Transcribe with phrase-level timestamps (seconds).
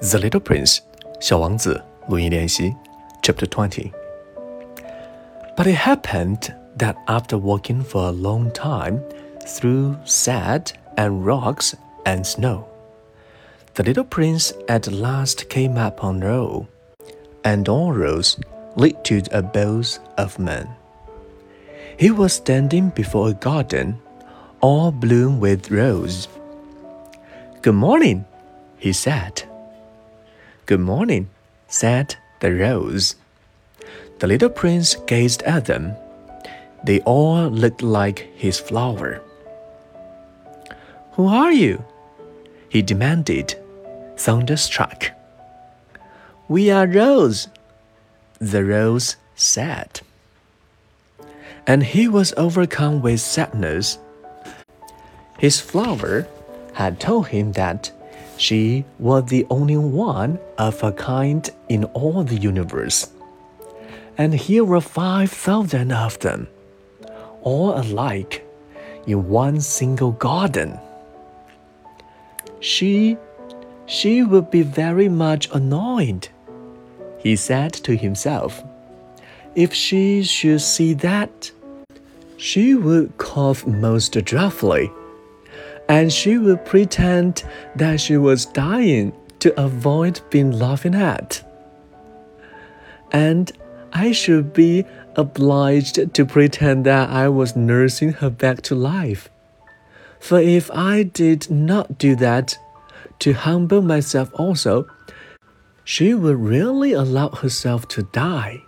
[0.00, 0.78] The Little Prince
[1.20, 2.74] 小王子录音练习
[3.22, 3.92] Chapter 20
[5.56, 9.00] But it happened that after walking for a long time
[9.40, 11.74] through sand and rocks
[12.04, 12.64] and snow,
[13.74, 16.66] the little prince at last came upon road,
[17.44, 18.38] and all roads
[18.76, 20.68] lead to the abodes of men.
[21.98, 23.98] He was standing before a garden,
[24.60, 26.28] all bloom with rose.
[27.62, 28.26] Good morning,
[28.78, 29.42] he said.
[30.71, 31.29] Good morning,
[31.67, 33.15] said the rose.
[34.19, 35.95] The little prince gazed at them.
[36.85, 39.21] They all looked like his flower.
[41.15, 41.83] Who are you?
[42.69, 43.53] he demanded,
[44.15, 45.11] thunderstruck.
[46.47, 47.49] We are rose,
[48.39, 49.99] the rose said.
[51.67, 53.97] And he was overcome with sadness.
[55.37, 56.29] His flower
[56.75, 57.91] had told him that
[58.37, 63.11] she was the only one of her kind in all the universe.
[64.17, 66.47] And here were 5,000 of them,
[67.41, 68.45] all alike,
[69.07, 70.79] in one single garden.
[72.59, 73.17] She,
[73.85, 76.27] she would be very much annoyed,
[77.19, 78.63] he said to himself.
[79.55, 81.51] If she should see that,
[82.37, 84.91] she would cough most dreadfully
[85.91, 87.43] and she would pretend
[87.75, 91.43] that she was dying to avoid being laughed at.
[93.11, 93.51] And
[93.91, 94.85] I should be
[95.17, 99.29] obliged to pretend that I was nursing her back to life.
[100.21, 102.57] For if I did not do that,
[103.19, 104.87] to humble myself also,
[105.83, 108.63] she would really allow herself to die.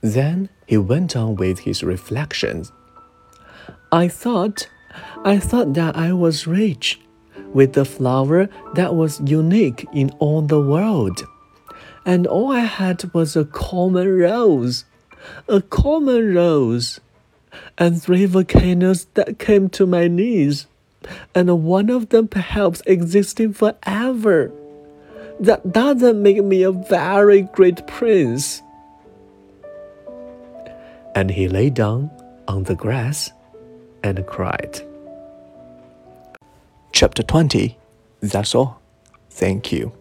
[0.00, 2.72] Then he went on with his reflections.
[3.92, 4.68] I thought
[5.24, 7.00] I thought that I was rich,
[7.52, 11.24] with a flower that was unique in all the world.
[12.04, 14.84] And all I had was a common rose,
[15.48, 17.00] a common rose,
[17.78, 20.66] and three volcanoes that came to my knees,
[21.34, 24.52] and one of them perhaps existing forever.
[25.40, 28.62] That doesn't make me a very great prince.
[31.14, 32.10] And he lay down
[32.46, 33.32] on the grass
[34.02, 34.80] and cried.
[36.92, 37.76] Chapter 20
[38.20, 38.80] That's all.
[39.30, 39.92] Thank you.